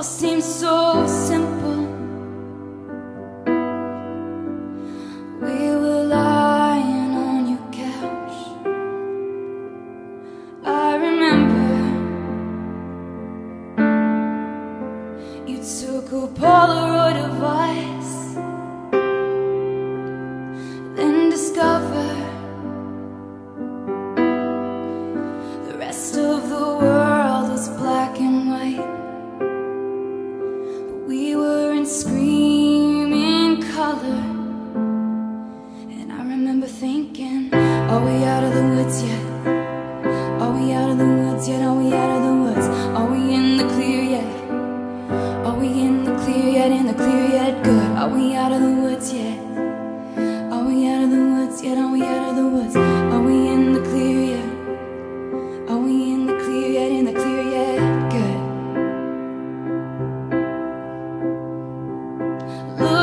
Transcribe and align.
all 0.00 0.04
seems 0.04 0.46
so 0.46 1.06
simple. 1.06 1.80
We 5.44 5.58
were 5.82 6.04
lying 6.04 7.12
on 7.28 7.40
your 7.52 7.66
couch. 7.70 8.36
I 10.64 10.96
remember 11.06 11.68
you 15.50 15.58
took 15.58 16.06
a 16.12 16.28
Polaroid 16.40 17.18
of 17.28 17.42
us, 17.42 18.29
were 32.04 32.16
in 32.16 33.62
color. 33.72 34.22
And 35.94 36.12
I 36.12 36.18
remember 36.18 36.66
thinking, 36.66 37.52
Are 37.52 38.04
we 38.04 38.24
out 38.24 38.44
of 38.44 38.54
the 38.54 38.62
woods 38.62 39.02
yet? 39.02 39.24
Are 40.40 40.52
we 40.52 40.72
out 40.72 40.90
of 40.90 40.98
the 40.98 41.06
woods 41.06 41.48
yet? 41.48 41.62
Are 41.62 41.74
we 41.74 41.92
out 41.92 42.10
of 42.16 42.22
the 42.28 42.34
woods? 42.44 42.66
Are 42.98 43.10
we 43.10 43.34
in 43.34 43.56
the 43.56 43.64
clear 43.74 44.02
yet? 44.16 44.50
Are 45.46 45.58
we 45.58 45.68
in 45.68 46.04
the 46.04 46.14
clear 46.22 46.48
yet? 46.58 46.70
In 46.70 46.86
the 46.86 46.94
clear 46.94 47.26
yet? 47.28 47.64
Good. 47.64 47.90
Are 47.98 48.08
we 48.08 48.34
out 48.34 48.52
of 48.52 48.60
the 48.60 48.72
woods 48.82 49.12
yet? 49.12 49.38
Are 50.52 50.64
we 50.64 50.86
out 50.88 51.02
of 51.04 51.10
the 51.10 51.24
woods 51.34 51.62
yet? 51.62 51.78
Are 51.78 51.92
we 51.92 52.02
out 52.02 52.30
of 52.30 52.36
the 52.36 52.48
woods? 52.48 52.89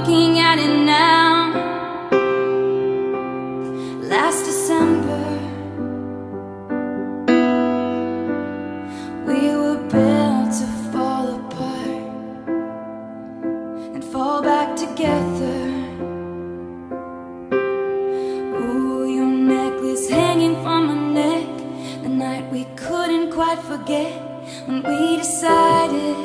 Looking 0.00 0.38
at 0.38 0.58
it 0.58 0.76
now, 0.86 1.52
last 4.00 4.46
December, 4.46 5.24
we 9.26 9.40
were 9.60 9.80
built 9.92 10.52
to 10.60 10.66
fall 10.90 11.26
apart 11.40 12.48
and 13.94 14.02
fall 14.02 14.40
back 14.40 14.74
together. 14.74 15.60
Ooh, 18.56 19.04
your 19.04 19.26
necklace 19.26 20.08
hanging 20.08 20.54
from 20.62 20.86
my 20.86 20.98
neck. 21.20 21.46
The 22.02 22.08
night 22.08 22.50
we 22.50 22.64
couldn't 22.74 23.32
quite 23.32 23.58
forget 23.58 24.18
when 24.64 24.82
we 24.82 25.18
decided, 25.18 26.16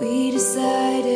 we 0.00 0.30
decided 0.30 1.07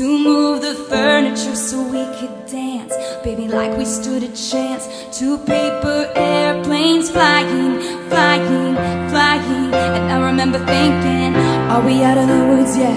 to 0.00 0.18
move 0.18 0.62
the 0.62 0.74
furniture 0.88 1.54
so 1.54 1.76
we 1.82 2.02
could 2.16 2.46
dance. 2.46 2.94
Baby, 3.22 3.48
like 3.48 3.76
we 3.76 3.84
stood 3.84 4.22
a 4.22 4.32
chance. 4.32 4.88
Two 5.12 5.36
paper 5.36 6.10
airplanes 6.16 7.10
flying, 7.10 7.78
flying, 8.08 8.76
flying. 9.10 9.74
And 9.74 10.10
I 10.10 10.16
remember 10.24 10.58
thinking, 10.64 11.36
are 11.68 11.84
we 11.84 12.02
out 12.02 12.16
of 12.16 12.28
the 12.28 12.40
woods 12.48 12.78
yet? 12.78 12.96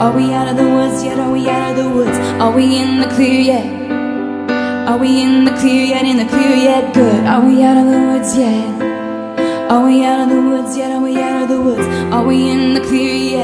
Are 0.00 0.14
we 0.16 0.32
out 0.32 0.46
of 0.46 0.56
the 0.58 0.68
woods 0.76 1.02
yet? 1.02 1.18
Are 1.18 1.32
we 1.32 1.48
out 1.48 1.76
of 1.76 1.82
the 1.82 1.90
woods? 1.90 2.18
Are 2.40 2.54
we 2.54 2.78
in 2.80 3.00
the 3.00 3.08
clear 3.08 3.40
yet? 3.40 3.66
Are 4.88 4.96
we 4.96 5.20
in 5.20 5.44
the 5.44 5.54
clear 5.58 5.84
yet? 5.86 6.04
In 6.04 6.18
the 6.18 6.26
clear 6.26 6.54
yet? 6.54 6.94
Good. 6.94 7.24
Are 7.26 7.44
we 7.44 7.64
out 7.64 7.76
of 7.76 7.86
the 7.90 8.00
woods 8.10 8.36
yet? 8.38 8.90
Are 9.72 9.84
we 9.84 10.04
out 10.04 10.20
of 10.20 10.28
the 10.28 10.40
woods 10.40 10.76
yet? 10.76 10.92
Are 10.92 11.02
we 11.02 11.16
out 11.20 11.42
of 11.42 11.48
the 11.48 11.60
woods? 11.60 11.86
Are 12.14 12.24
we 12.24 12.48
in 12.48 12.74
the 12.74 12.80
clear 12.80 13.14
yet? 13.36 13.39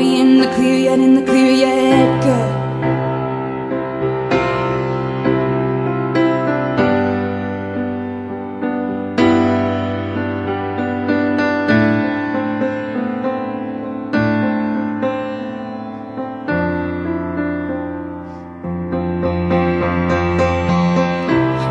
We 0.00 0.18
in 0.18 0.38
the 0.38 0.46
clear 0.54 0.76
yet? 0.76 0.98
In 0.98 1.14
the 1.14 1.20
clear 1.20 1.52
yet? 1.52 2.22
Good. 2.24 2.60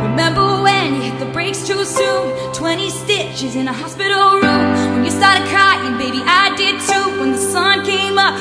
Remember 0.04 0.62
when 0.62 0.94
you 0.94 1.02
hit 1.02 1.18
the 1.18 1.26
brakes 1.34 1.66
too 1.66 1.84
soon? 1.84 2.54
20 2.54 2.90
stitches 2.92 3.56
in 3.56 3.68
a 3.68 3.74
hospital 3.74 4.40
room. 4.40 4.49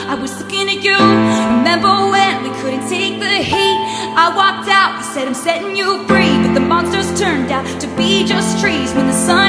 I 0.08 0.14
was 0.14 0.32
looking 0.40 0.68
at 0.72 0.82
you. 0.82 0.96
Remember 1.60 1.92
when 2.08 2.42
we 2.42 2.50
couldn't 2.60 2.88
take 2.88 3.20
the 3.20 3.44
heat? 3.44 3.78
I 4.16 4.32
walked 4.34 4.66
out, 4.66 4.96
I 4.96 5.02
said, 5.02 5.28
I'm 5.28 5.34
setting 5.34 5.76
you 5.76 6.00
free. 6.08 6.32
But 6.40 6.54
the 6.54 6.64
monsters 6.64 7.12
turned 7.20 7.52
out 7.52 7.68
to 7.82 7.86
be 7.94 8.24
just 8.24 8.58
trees. 8.58 8.90
When 8.94 9.06
the 9.06 9.12
sun 9.12 9.47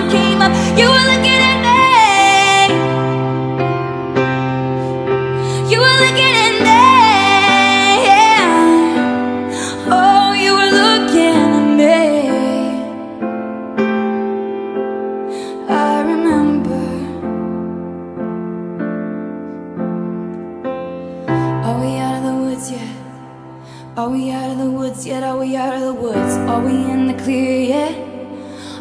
Are 23.99 24.09
we 24.09 24.31
out 24.31 24.51
of 24.51 24.57
the 24.59 24.71
woods 24.71 25.05
yet? 25.05 25.23
Are 25.23 25.37
we 25.37 25.57
out 25.57 25.73
of 25.73 25.81
the 25.81 25.93
woods? 25.93 26.33
Are 26.47 26.61
we 26.61 26.71
in 26.71 27.07
the 27.07 27.21
clear 27.21 27.59
yet? 27.59 27.93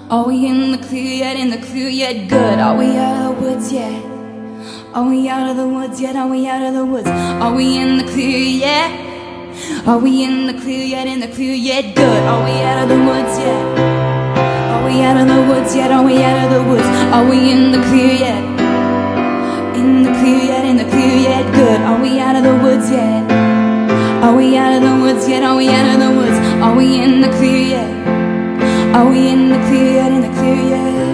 Are 0.08 0.24
we 0.24 0.46
in 0.46 0.70
the 0.70 0.78
clear 0.78 1.12
yet? 1.12 1.36
In 1.36 1.50
the 1.50 1.58
clear 1.58 1.88
yet? 1.88 2.28
Good. 2.28 2.60
Are 2.60 2.78
we 2.78 2.96
out 2.96 3.16
of 3.18 3.34
the 3.34 3.42
woods 3.42 3.72
yet? 3.72 4.00
Are 4.94 5.10
we 5.10 5.28
out 5.28 5.50
of 5.50 5.56
the 5.56 5.66
woods 5.66 6.00
yet? 6.00 6.14
Are 6.14 6.28
we 6.28 6.46
out 6.46 6.62
of 6.62 6.72
the 6.72 6.86
woods? 6.86 7.08
Are 7.08 7.52
we 7.52 7.78
in 7.78 7.98
the 7.98 8.04
clear 8.04 8.38
yet? 8.38 9.88
Are 9.88 9.98
we 9.98 10.22
in 10.22 10.46
the 10.46 10.54
clear 10.54 10.84
yet? 10.84 11.08
In 11.08 11.18
the 11.18 11.26
clear 11.34 11.52
yet? 11.52 11.96
Good. 11.96 12.22
Are 12.22 12.44
we 12.44 12.54
out 12.62 12.84
of 12.84 12.88
the 12.88 13.02
woods 13.02 13.34
yet? 13.40 13.78
Are 14.70 14.84
we 14.86 15.02
out 15.02 15.16
of 15.16 15.26
the 15.26 15.42
woods 15.52 15.74
yet? 15.74 15.90
Are 15.90 16.04
we 16.04 16.22
out 16.22 16.44
of 16.46 16.50
the 16.54 16.62
woods? 16.70 16.88
Are 17.10 17.28
we 17.28 17.50
in 17.50 17.72
the 17.72 17.82
clear 17.90 18.14
yet? 18.14 18.42
In 19.74 20.04
the 20.04 20.12
clear 20.20 20.42
yet? 20.52 20.64
In 20.64 20.76
the 20.76 20.88
clear 20.88 21.16
yet? 21.16 21.44
Good. 21.52 21.80
Are 21.80 22.00
we 22.00 22.20
out 22.20 22.36
of 22.36 22.44
the 22.44 22.54
woods 22.62 22.88
yet? 22.92 23.37
Are 24.28 24.36
we 24.36 24.58
out 24.58 24.74
of 24.74 24.82
the 24.82 24.94
woods 25.02 25.26
yet? 25.26 25.42
Are 25.42 25.56
we 25.56 25.70
out 25.70 25.88
of 25.94 26.00
the 26.00 26.10
woods? 26.14 26.36
Are 26.62 26.76
we 26.76 27.00
in 27.02 27.22
the 27.22 27.30
clear 27.38 27.56
yet? 27.56 28.94
Are 28.94 29.08
we 29.08 29.30
in 29.30 29.48
the 29.48 29.56
clear 29.68 29.94
yet? 29.94 30.12
In 30.12 30.20
the 30.20 30.28
clear 30.38 30.54
yet? 30.54 31.07